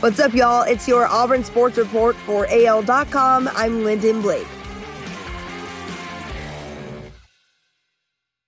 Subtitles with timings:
[0.00, 0.60] What's up, y'all?
[0.60, 3.48] It's your Auburn Sports Report for AL.com.
[3.54, 4.46] I'm Lyndon Blake.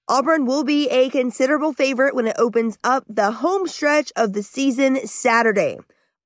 [0.06, 4.42] Auburn will be a considerable favorite when it opens up the home stretch of the
[4.42, 5.78] season Saturday.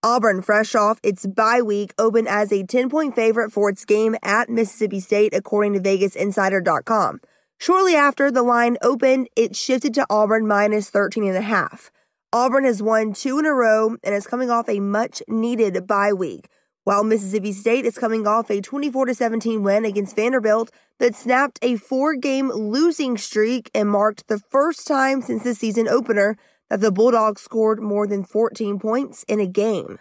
[0.03, 4.17] Auburn, fresh off its bye week, opened as a 10 point favorite for its game
[4.25, 7.21] at Mississippi State, according to VegasInsider.com.
[7.59, 11.93] Shortly after the line opened, it shifted to Auburn minus 13 and a half.
[12.35, 16.15] Auburn has won two in a row and is coming off a much needed bye
[16.15, 16.49] week,
[16.83, 21.77] while Mississippi State is coming off a 24 17 win against Vanderbilt that snapped a
[21.77, 26.39] four game losing streak and marked the first time since the season opener
[26.71, 29.99] that the Bulldogs scored more than 14 points in a game.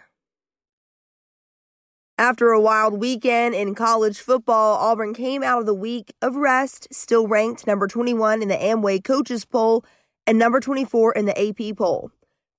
[2.16, 6.88] After a wild weekend in college football, Auburn came out of the week of rest,
[6.92, 9.84] still ranked number 21 in the Amway coaches poll
[10.26, 12.10] and number 24 in the AP poll.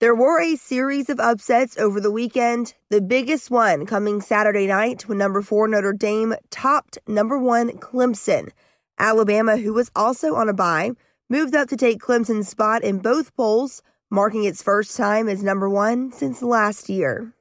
[0.03, 5.07] There were a series of upsets over the weekend, the biggest one coming Saturday night
[5.07, 8.49] when number four Notre Dame topped number one Clemson.
[8.99, 10.91] Alabama, who was also on a bye,
[11.29, 13.81] moved up to take Clemson's spot in both polls,
[14.12, 17.31] marking its first time as number one since last year.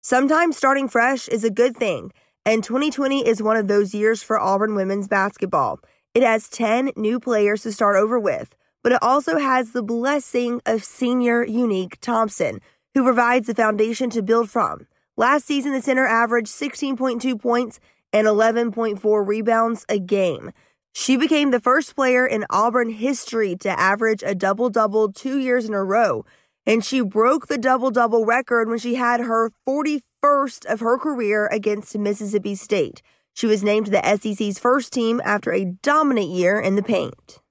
[0.00, 2.10] Sometimes starting fresh is a good thing,
[2.44, 5.78] and 2020 is one of those years for Auburn women's basketball.
[6.12, 10.60] It has 10 new players to start over with but it also has the blessing
[10.66, 12.60] of senior Unique Thompson,
[12.94, 14.86] who provides the foundation to build from.
[15.16, 17.80] Last season, the center averaged 16.2 points
[18.12, 20.52] and 11.4 rebounds a game.
[20.94, 25.66] She became the first player in Auburn history to average a double double two years
[25.66, 26.24] in a row,
[26.66, 31.46] and she broke the double double record when she had her 41st of her career
[31.46, 33.00] against Mississippi State.
[33.34, 37.41] She was named the SEC's first team after a dominant year in the paint.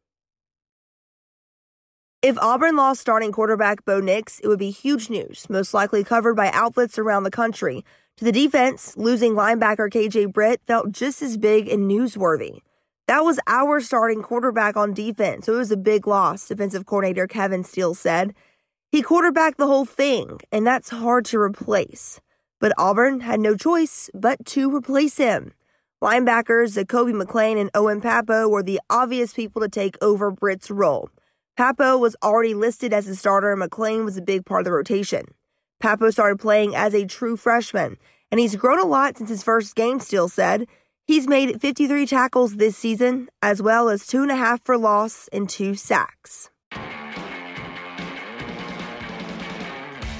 [2.23, 6.35] If Auburn lost starting quarterback Bo Nix, it would be huge news, most likely covered
[6.35, 7.83] by outlets around the country.
[8.17, 12.59] To the defense, losing linebacker KJ Britt felt just as big and newsworthy.
[13.07, 17.25] That was our starting quarterback on defense, so it was a big loss, defensive coordinator
[17.25, 18.35] Kevin Steele said.
[18.91, 22.21] He quarterbacked the whole thing, and that's hard to replace.
[22.59, 25.53] But Auburn had no choice but to replace him.
[26.03, 31.09] Linebackers Zakoby McClain and Owen Pappoe were the obvious people to take over Britt's role.
[31.57, 34.71] Pappoe was already listed as a starter, and McClain was a big part of the
[34.71, 35.25] rotation.
[35.79, 37.97] Pappoe started playing as a true freshman,
[38.31, 40.67] and he's grown a lot since his first game, Steele said.
[41.07, 45.27] He's made 53 tackles this season, as well as two and a half for loss
[45.33, 46.49] and two sacks.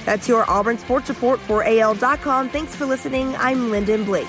[0.03, 2.49] That's your Auburn Sports Report for AL.com.
[2.49, 3.35] Thanks for listening.
[3.37, 4.27] I'm Lyndon Blake.